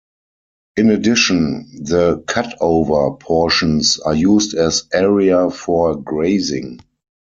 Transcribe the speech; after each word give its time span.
In 0.77 0.89
addition, 0.89 1.83
the 1.83 2.21
cutover 2.27 3.19
portions 3.19 3.99
are 3.99 4.15
used 4.15 4.55
as 4.55 4.87
area 4.91 5.51
for 5.51 5.95
grazing. 5.95 6.79